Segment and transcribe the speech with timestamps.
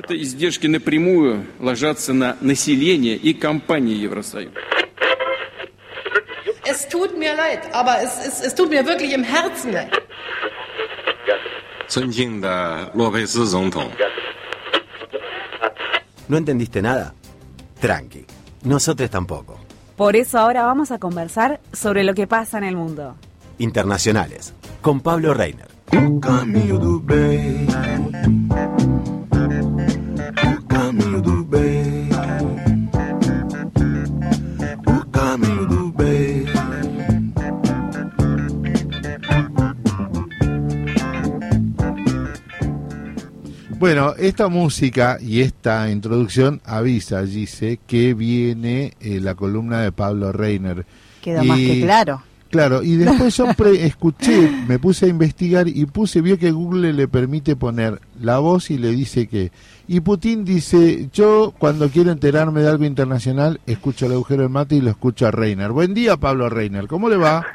[0.00, 4.52] Это издержки напрямую ложатся на население и компании Евросоюза.
[6.64, 9.92] Es tut mir leid, aber es, es, es tut mir wirklich im Herzen leid.
[11.88, 13.88] 尊敬的洛佩斯总统，
[16.26, 17.14] ¿No entendiste nada?
[17.80, 18.26] Tranqui,
[18.64, 19.60] nosotros tampoco.
[19.96, 23.14] Por eso ahora vamos a conversar sobre lo que pasa en el mundo.
[23.58, 24.52] Internacionales,
[24.82, 25.68] con Pablo Reiner.
[44.01, 50.31] Bueno, esta música y esta introducción avisa, dice, que viene eh, la columna de Pablo
[50.31, 50.87] Reiner.
[51.21, 52.23] Quedó más que claro.
[52.49, 56.93] Claro, y después yo pre- escuché, me puse a investigar y puse, vio que Google
[56.93, 59.51] le permite poner la voz y le dice que.
[59.87, 64.75] Y Putin dice, yo cuando quiero enterarme de algo internacional, escucho el agujero del mate
[64.77, 65.71] y lo escucho a Reiner.
[65.71, 67.45] Buen día, Pablo Reiner, ¿cómo le va?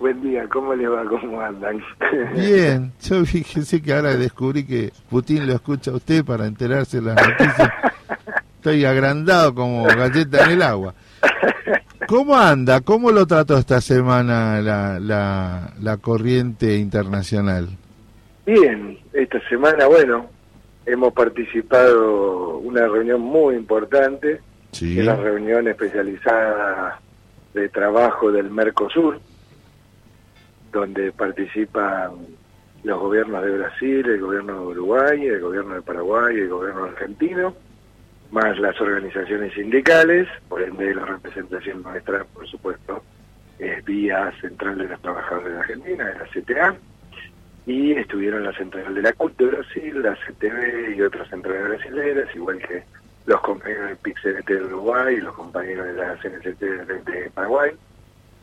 [0.00, 1.04] Buen día, ¿cómo le va?
[1.04, 1.80] ¿Cómo andan?
[2.34, 7.02] Bien, yo fíjese que ahora descubrí que Putin lo escucha a usted para enterarse de
[7.02, 7.70] las noticias.
[8.56, 10.94] Estoy agrandado como galleta en el agua.
[12.08, 12.80] ¿Cómo anda?
[12.80, 17.68] ¿Cómo lo trató esta semana la, la, la corriente internacional?
[18.46, 20.26] Bien, esta semana, bueno,
[20.86, 24.40] hemos participado una reunión muy importante,
[24.72, 24.94] Sí.
[24.94, 27.00] que es la reunión especializada
[27.54, 29.20] de trabajo del Mercosur,
[30.72, 32.26] donde participan
[32.82, 37.54] los gobiernos de Brasil, el gobierno de Uruguay, el gobierno de Paraguay, el gobierno argentino,
[38.30, 43.02] más las organizaciones sindicales, por ende la representación nuestra, por supuesto,
[43.58, 46.76] es vía Central de los Trabajadores de Argentina, de la CTA,
[47.66, 52.34] y estuvieron la Central de la CUT de Brasil, la CTV y otras centrales brasileñas,
[52.34, 52.82] igual que
[53.26, 57.72] los compañeros del PIC-CNT de Uruguay y los compañeros de la CNCT de Paraguay.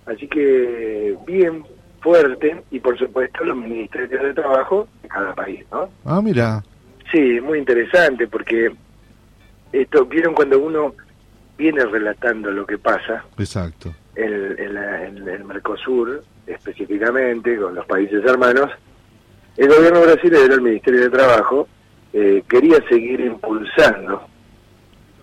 [0.06, 1.66] Así que bien,
[2.02, 5.90] fuerte, y por supuesto los ministerios de trabajo de cada país, ¿no?
[6.06, 6.64] Ah, mira.
[7.12, 8.72] Sí, muy interesante porque
[9.72, 10.94] esto vieron cuando uno
[11.58, 13.94] viene relatando lo que pasa Exacto.
[14.16, 18.70] en, en la- en el Mercosur, específicamente con los países hermanos,
[19.58, 21.68] el gobierno brasileño, el Ministerio de Trabajo,
[22.14, 24.28] eh, quería seguir impulsando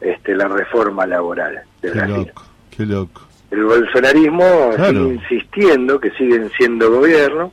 [0.01, 2.17] este, la reforma laboral de Qué Brasil.
[2.17, 2.43] loco,
[2.77, 3.23] qué loco.
[3.55, 5.05] El bolsonarismo Claro.
[5.05, 7.53] sigue insistiendo que siguen siendo gobierno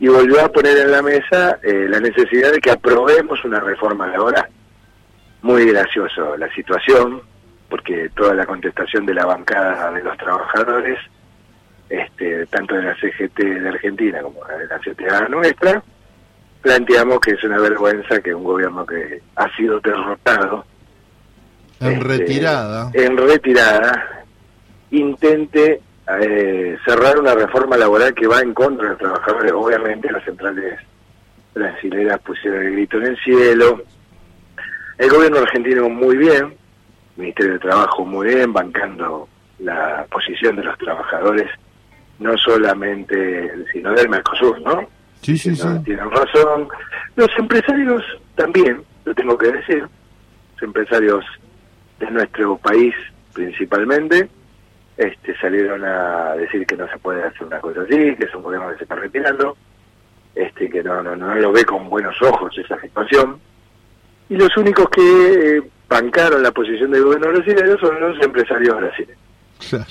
[0.00, 4.06] y volvió a poner en la mesa eh, la necesidad de que aprobemos una reforma
[4.08, 4.46] laboral.
[5.42, 7.22] Muy gracioso la situación,
[7.68, 10.98] porque toda la contestación de la bancada de los trabajadores,
[11.88, 15.82] este, tanto de la CGT de Argentina como de la CTA nuestra,
[16.62, 20.64] planteamos que es una vergüenza que un gobierno que ha sido derrotado
[21.80, 22.90] En este, retirada.
[22.94, 24.19] En retirada,
[24.90, 25.80] intente
[26.20, 29.52] eh, cerrar una reforma laboral que va en contra de los trabajadores.
[29.52, 30.78] Obviamente las centrales
[31.54, 33.82] brasileras pusieron el grito en el cielo.
[34.98, 36.54] El gobierno argentino muy bien,
[37.16, 41.48] Ministerio de Trabajo muy bien, bancando la posición de los trabajadores,
[42.18, 44.88] no solamente, sino del Mercosur, ¿no?
[45.22, 45.66] Sí, sí, sí.
[45.66, 46.68] No, tienen razón.
[47.16, 48.02] Los empresarios
[48.34, 49.80] también, lo tengo que decir,
[50.54, 51.24] los empresarios
[51.98, 52.94] de nuestro país
[53.32, 54.28] principalmente,
[55.00, 58.42] este, salieron a decir que no se puede hacer una cosa así, que es un
[58.42, 59.56] gobierno que se está retirando,
[60.34, 63.40] este, que no, no, no lo ve con buenos ojos esa situación.
[64.28, 69.18] Y los únicos que eh, bancaron la posición del gobierno brasileño son los empresarios brasileños.
[69.70, 69.84] Claro.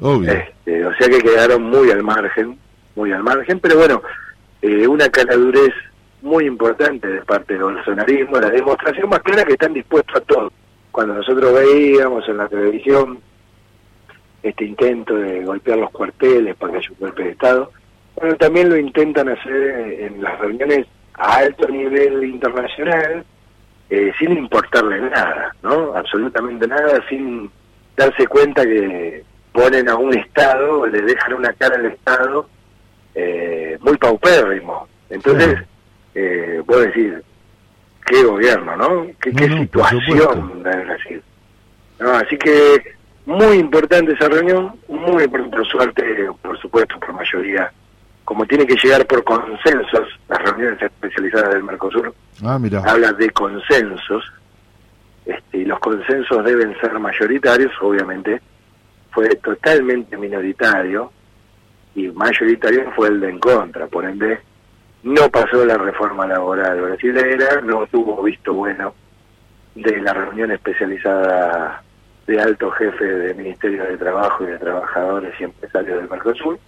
[0.00, 0.32] Obvio.
[0.32, 2.58] Este, o sea que quedaron muy al margen,
[2.96, 4.02] muy al margen, pero bueno,
[4.62, 5.74] eh, una caladurez
[6.22, 10.50] muy importante de parte del bolsonarismo, la demostración más clara que están dispuestos a todo.
[10.90, 13.20] Cuando nosotros veíamos en la televisión
[14.42, 17.72] este intento de golpear los cuarteles para que haya un golpe de Estado,
[18.16, 23.24] bueno, también lo intentan hacer en las reuniones a alto nivel internacional,
[23.90, 25.94] eh, sin importarle nada, ¿no?
[25.94, 27.50] Absolutamente nada, sin
[27.96, 32.48] darse cuenta que ponen a un Estado, le dejan una cara al Estado
[33.14, 34.88] eh, muy paupérrimo.
[35.10, 35.58] Entonces,
[36.14, 37.22] eh, puedo decir,
[38.06, 39.06] qué gobierno, ¿no?
[39.20, 41.22] Qué, qué situación de Brasil.
[42.00, 42.97] No, así que
[43.28, 46.02] muy importante esa reunión, muy importante, por suerte,
[46.40, 47.70] por supuesto, por mayoría,
[48.24, 52.82] como tiene que llegar por consensos, las reuniones especializadas del Mercosur, Ah, mira.
[52.86, 54.24] habla de consensos,
[55.26, 58.40] este, y los consensos deben ser mayoritarios, obviamente
[59.10, 61.12] fue totalmente minoritario,
[61.94, 64.40] y mayoritario fue el de en contra, por ende
[65.02, 68.94] no pasó la reforma laboral brasileña, no tuvo visto bueno
[69.74, 71.82] de la reunión especializada
[72.28, 76.58] de alto jefe del Ministerio de Trabajo y de Trabajadores y Empresarios del Mercosur.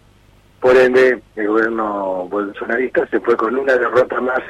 [0.59, 4.41] Por ende, el gobierno bolsonarista se fue con una derrota más,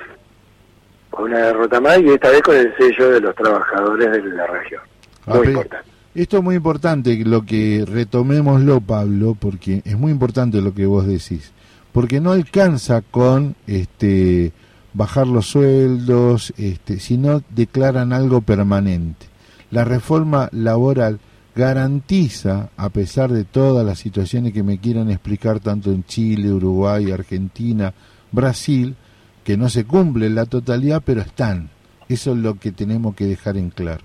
[1.10, 4.46] con una derrota más y esta vez con el sello de los trabajadores de la
[4.46, 4.82] región.
[5.26, 5.90] Muy importante.
[6.14, 11.06] Esto es muy importante, lo que retomémoslo, Pablo, porque es muy importante lo que vos
[11.06, 11.52] decís.
[11.92, 14.52] Porque no alcanza con este
[14.92, 19.29] bajar los sueldos, este, si no declaran algo permanente.
[19.70, 21.20] La reforma laboral
[21.54, 27.10] garantiza, a pesar de todas las situaciones que me quieran explicar tanto en Chile, Uruguay,
[27.10, 27.92] Argentina,
[28.32, 28.96] Brasil,
[29.44, 31.70] que no se cumple en la totalidad, pero están.
[32.08, 34.02] Eso es lo que tenemos que dejar en claro.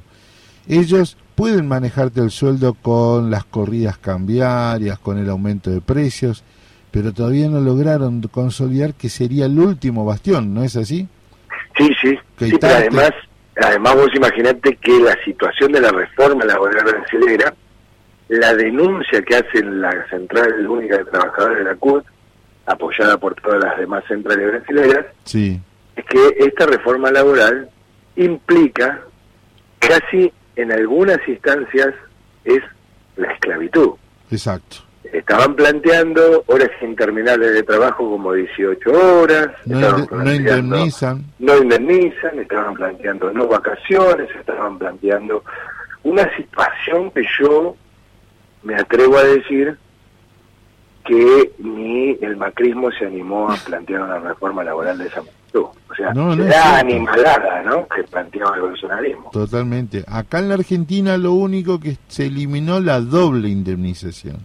[0.67, 6.43] Ellos pueden manejarte el sueldo con las corridas cambiarias, con el aumento de precios,
[6.91, 11.07] pero todavía no lograron consolidar que sería el último bastión, ¿no es así?
[11.77, 13.11] Sí, sí, Que sí, pero tanto- además,
[13.61, 17.53] además vos imaginate que la situación de la reforma laboral brasileña,
[18.27, 22.05] la denuncia que hace la Central Única de Trabajadores de la CUT,
[22.65, 25.59] apoyada por todas las demás centrales brasileñas, Sí,
[25.95, 27.69] es que esta reforma laboral
[28.15, 29.01] implica
[29.79, 31.93] casi en algunas instancias
[32.43, 32.61] es
[33.17, 33.91] la esclavitud.
[34.31, 34.77] exacto.
[35.13, 38.91] Estaban planteando horas interminables de trabajo como 18
[39.21, 39.99] horas, No,
[40.33, 41.23] indemnizan.
[41.39, 45.43] no indemnizan, estaban planteando no vacaciones, estaban planteando
[46.03, 47.75] una situación que yo
[48.63, 49.77] me atrevo a decir
[51.05, 55.65] que ni el macrismo se animó a plantear una reforma laboral de esa magnitud.
[55.89, 57.87] O sea, No, la animalada ¿no?
[57.87, 59.29] que planteaba el bolsonarismo.
[59.31, 60.03] Totalmente.
[60.07, 64.37] Acá en la Argentina lo único que se eliminó la doble indemnización.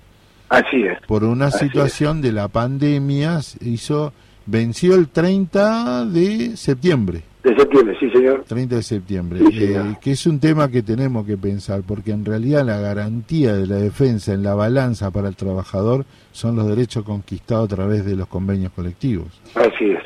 [0.51, 0.99] Así es.
[1.07, 4.13] Por una Así situación de la pandemia hizo
[4.47, 7.23] venció el 30 de septiembre.
[7.45, 8.45] De septiembre, sí, señor.
[8.47, 12.25] 30 de septiembre, Sí, eh, que es un tema que tenemos que pensar, porque en
[12.25, 17.05] realidad la garantía de la defensa en la balanza para el trabajador son los derechos
[17.05, 19.29] conquistados a través de los convenios colectivos.
[19.55, 20.03] Así es.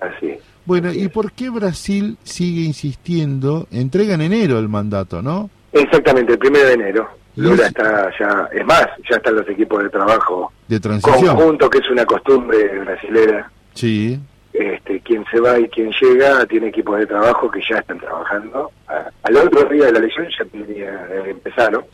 [0.00, 0.40] Así es.
[0.66, 3.66] Bueno, ¿y por qué Brasil sigue insistiendo?
[3.70, 5.48] Entrega en enero el mandato, ¿no?
[5.72, 7.08] Exactamente, el primero de enero.
[7.36, 11.36] Lula es- está ya, es más, ya están los equipos de trabajo De transición.
[11.36, 13.50] conjunto, que es una costumbre brasilera.
[13.74, 14.18] Sí,
[14.52, 18.70] Este, quien se va y quien llega tiene equipos de trabajo que ya están trabajando.
[18.86, 21.84] A- al otro día de la elección ya tenía, eh, empezaron.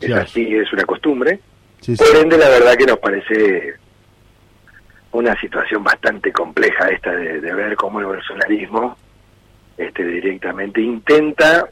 [0.00, 1.38] Es así, es una costumbre.
[1.80, 2.02] sí, sí.
[2.04, 3.74] Por ende, la verdad que nos parece
[5.12, 8.96] una situación bastante compleja esta de, de ver cómo el bolsonarismo
[9.76, 11.68] este, directamente intenta,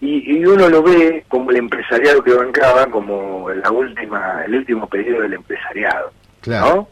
[0.00, 4.88] y, y uno lo ve como el empresariado que bancaba, como la última, el último
[4.88, 6.12] pedido del empresariado.
[6.40, 6.74] claro.
[6.74, 6.88] ¿no?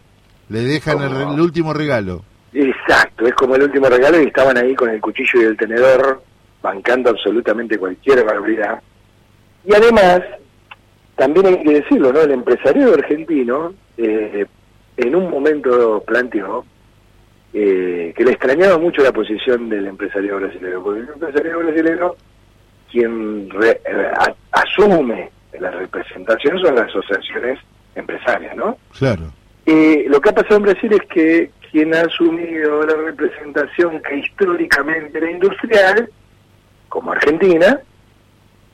[0.48, 2.22] Le dejan el, el último regalo.
[2.52, 6.22] Exacto, es como el último regalo y estaban ahí con el cuchillo y el tenedor
[6.62, 8.80] bancando absolutamente cualquier barbaridad.
[9.64, 10.20] Y además,
[11.16, 12.20] también hay que decirlo, ¿no?
[12.20, 14.46] El empresariado argentino eh,
[14.96, 16.64] en un momento planteó
[17.52, 22.14] eh, que le extrañaba mucho la posición del empresariado brasileño, porque el empresariado brasileño
[22.96, 27.58] quien re- eh, a- asume la representación son las asociaciones
[27.94, 28.78] empresarias, ¿no?
[28.98, 29.24] Claro.
[29.66, 34.16] Eh, lo que ha pasado en Brasil es que quien ha asumido la representación que
[34.18, 36.08] históricamente era industrial,
[36.88, 37.80] como Argentina,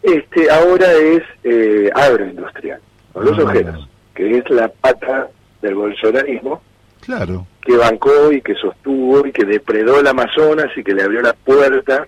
[0.02, 2.80] este ahora es eh, agroindustrial,
[3.12, 3.42] con los Ah.
[3.42, 5.28] ojeros, que es la pata
[5.62, 6.62] del bolsonarismo
[7.00, 7.47] Claro.
[7.62, 11.32] que bancó y que sostuvo y que depredó el Amazonas y que le abrió la
[11.32, 12.06] puerta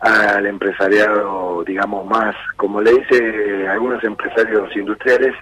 [0.00, 5.34] al empresariado, digamos, más, como le dice algunos empresarios industriales,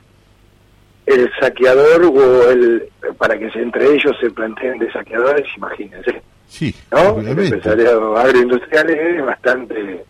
[1.06, 7.18] el saqueador o el, para que entre ellos se planteen de saqueadores, imagínense, Sí, ¿no?
[7.18, 10.04] El empresariado agroindustrial es bastante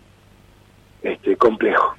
[1.03, 1.95] este complejo.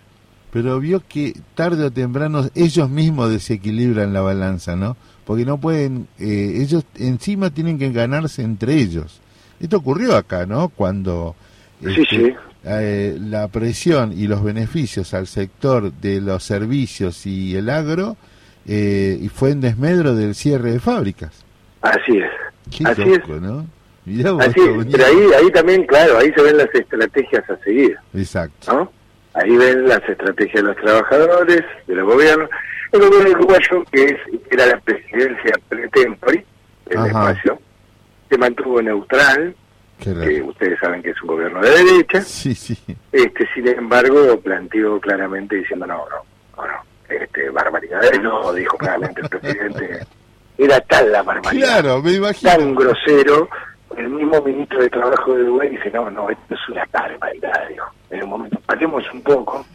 [0.51, 4.97] Pero vio que tarde o temprano ellos mismos desequilibran la balanza, ¿no?
[5.25, 9.19] Porque no pueden, eh, ellos encima tienen que ganarse entre ellos.
[9.59, 10.69] Esto ocurrió acá, ¿no?
[10.69, 11.35] Cuando
[11.81, 12.35] este, sí.
[12.63, 18.17] eh, la presión y los beneficios al sector de los servicios y el agro
[18.67, 21.43] eh, y fue en desmedro del cierre de fábricas.
[21.81, 22.31] Así es.
[22.75, 23.27] Qué Así es.
[23.27, 23.65] ¿no?
[24.05, 24.65] Mirá vos, Así es.
[24.67, 24.89] Toño.
[24.91, 27.97] Pero ahí, ahí también, claro, ahí se ven las estrategias a seguir.
[28.13, 28.73] Exacto.
[28.73, 28.91] ¿no?
[29.33, 32.49] Ahí ven las estrategias de los trabajadores, de los gobiernos.
[32.91, 34.17] El gobierno uruguayo, que es,
[34.51, 36.45] era la presidencia pre-tempore
[36.95, 37.07] Ajá.
[37.07, 37.59] espacio,
[38.29, 39.53] se mantuvo neutral,
[39.99, 42.77] que ustedes saben que es un gobierno de derecha, Sí, sí.
[43.11, 46.73] este sin embargo planteó claramente diciendo no, no, no, no,
[47.09, 49.99] este, barbaridades no, dijo claramente el presidente,
[50.57, 52.51] era tal la barbaridad Claro, me imagino.
[52.51, 53.49] tan grosero
[53.97, 57.85] el mismo ministro de Trabajo de Uruguay dice, no, no, esto es una barbaridad, dijo.
[58.09, 59.65] En un momento, paremos un poco,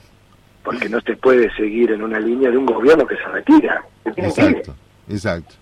[0.62, 3.82] porque no se puede seguir en una línea de un gobierno que se retira.
[4.14, 4.20] Que.
[4.20, 4.74] Exacto,
[5.08, 5.54] exacto.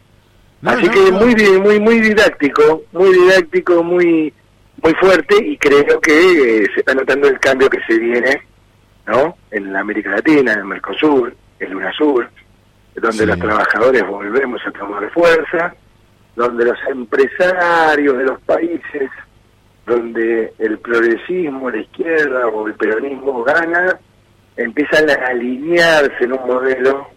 [0.60, 1.18] No, Así no, que no.
[1.20, 4.34] muy muy muy didáctico, muy didáctico, muy
[4.82, 8.42] muy fuerte y creo que eh, se está notando el cambio que se viene,
[9.06, 9.36] ¿no?
[9.50, 12.28] En la América Latina, en el Mercosur, en UNASUR,
[12.96, 13.26] donde Sí.
[13.26, 15.74] los trabajadores volvemos a tomar fuerza,
[16.36, 19.10] donde los empresarios de los países,
[19.86, 23.98] donde el progresismo, la izquierda o el peronismo gana,
[24.56, 27.08] empiezan a alinearse en un modelo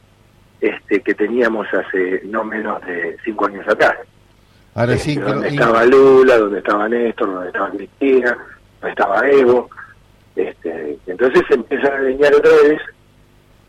[0.60, 3.96] este, que teníamos hace no menos de cinco años atrás.
[4.74, 8.38] Ahora Este, sí, donde estaba Lula, donde estaba Néstor, donde estaba Cristina,
[8.80, 9.70] donde estaba Evo.
[10.36, 12.82] Este, entonces se empieza a alinear otra vez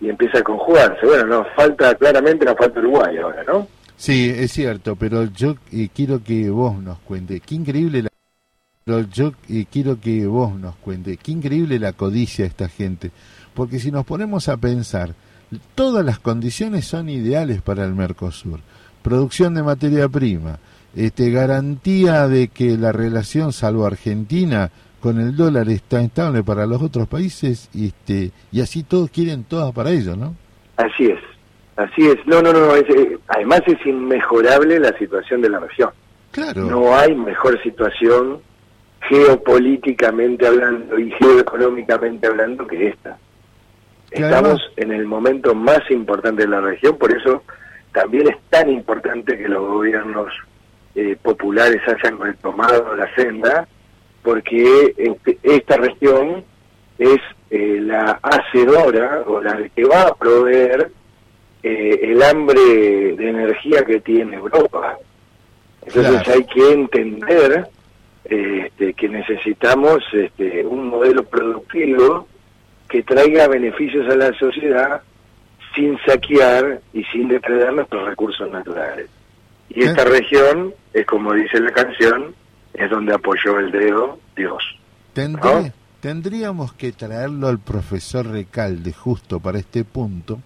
[0.01, 1.05] y empieza a conjugarse.
[1.05, 3.67] Bueno, nos falta, claramente nos falta Uruguay ahora, ¿no?
[3.97, 7.41] Sí, es cierto, pero yo eh, quiero que vos nos cuente.
[7.41, 8.09] Qué increíble la...
[8.85, 11.17] Pero yo eh, quiero que vos nos cuente.
[11.17, 13.13] Qué increíble la codicia de esta gente.
[13.55, 15.15] Porque si nos ponemos a pensar,
[15.75, 18.61] todas las condiciones son ideales para el Mercosur.
[19.03, 20.59] Producción de materia prima,
[20.95, 26.81] este, garantía de que la relación, salvo Argentina, con el dólar está estable para los
[26.81, 30.37] otros países y, este, y así todos quieren todas para ellos, ¿no?
[30.77, 31.19] Así es,
[31.77, 32.25] así es.
[32.27, 35.91] No, no, no, es, eh, además es inmejorable la situación de la región.
[36.31, 36.63] Claro.
[36.63, 38.41] No hay mejor situación
[39.09, 43.19] geopolíticamente hablando y geoeconómicamente hablando que esta.
[44.11, 47.43] Estamos en el momento más importante de la región, por eso
[47.93, 50.33] también es tan importante que los gobiernos
[50.95, 53.67] eh, populares hayan retomado la senda,
[54.23, 56.45] porque este- esta región
[56.99, 57.19] es
[57.51, 60.91] eh, la hacedora o la que va a proveer
[61.63, 62.61] eh, el hambre
[63.17, 64.97] de energía que tiene Europa.
[65.85, 66.33] Entonces Claro.
[66.39, 67.67] hay que entender
[68.25, 72.27] este, que necesitamos este, un modelo productivo
[72.89, 75.03] que traiga beneficios a la sociedad
[75.75, 79.09] sin saquear y sin depredar nuestros recursos naturales.
[79.71, 80.07] Y esta Eh.
[80.21, 82.35] región, es como dice la canción,
[82.75, 84.63] es donde apoyó el dedo Dios.
[85.17, 85.73] ¿No?
[86.01, 90.41] Tendríamos que traerlo al profesor Recalde justo para este punto,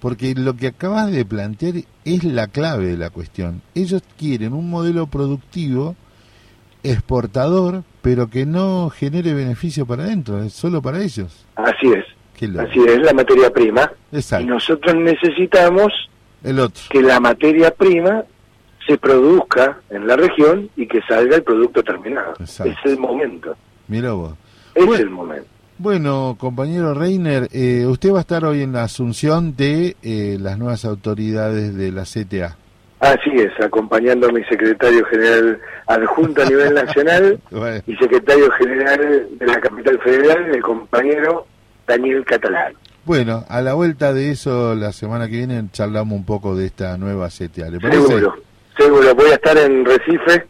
[0.00, 1.74] porque lo que acabas de plantear
[2.04, 3.62] es la clave de la cuestión.
[3.74, 5.96] Ellos quieren un modelo productivo
[6.82, 11.46] exportador, pero que no genere beneficio para adentro, es solo para ellos.
[11.56, 12.04] Así es.
[12.58, 13.90] Así es la materia prima.
[14.12, 15.92] Y nosotros necesitamos
[16.44, 16.82] El otro.
[16.90, 18.24] que la materia prima
[18.86, 22.34] se produzca en la región y que salga el producto terminado.
[22.40, 22.72] Exacto.
[22.72, 23.56] Es el momento,
[23.88, 24.34] Mira vos.
[24.74, 25.02] es Bueno.
[25.02, 25.46] el momento.
[25.78, 30.56] Bueno, compañero Reiner, eh, usted va a estar hoy en la asunción de eh, las
[30.58, 32.56] nuevas autoridades de la CTA.
[33.00, 35.58] Así es, acompañando a mi secretario general
[35.88, 41.46] adjunto a nivel nacional Bueno, y secretario general de la capital federal, el compañero
[41.86, 42.74] Daniel Catalán.
[43.04, 46.96] Bueno, a la vuelta de eso, la semana que viene charlamos un poco de esta
[46.98, 47.68] nueva CTA.
[47.68, 48.06] ¿Le parece?
[48.06, 48.34] Seguro,
[48.78, 49.14] seguro.
[49.14, 50.46] Voy a estar en Recife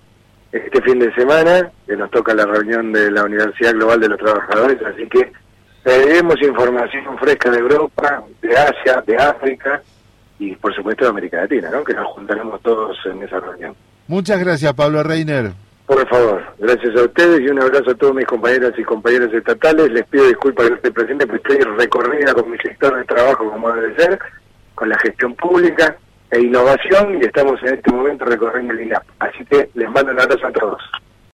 [0.52, 4.18] este fin de semana, que nos toca la reunión de la Universidad Global de los
[4.18, 5.32] Trabajadores, así que
[5.82, 9.82] traeremos información fresca de Europa, de Asia, de África
[10.38, 11.82] y por supuesto de América Latina, ¿no?
[11.82, 13.74] que nos juntaremos todos en esa reunión.
[14.08, 15.52] Muchas gracias, Pablo Reiner.
[15.86, 19.90] Por favor, gracias a ustedes y un abrazo a todos mis compañeras y compañeros estatales.
[19.90, 23.72] Les pido disculpas que esté presente, porque estoy recorrida con mi sector de trabajo como
[23.72, 24.18] debe ser,
[24.74, 25.96] con la gestión pública
[26.30, 29.02] e innovación y estamos en este momento recorriendo el INAP.
[29.18, 30.82] Así que les mando un abrazo a todos.